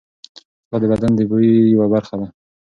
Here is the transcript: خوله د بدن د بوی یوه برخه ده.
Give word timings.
خوله 0.67 0.79
د 0.81 0.83
بدن 0.91 1.11
د 1.15 1.21
بوی 1.29 1.49
یوه 1.73 1.87
برخه 1.93 2.15
ده. 2.19 2.27